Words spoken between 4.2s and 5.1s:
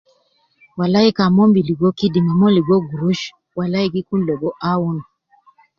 ligo aun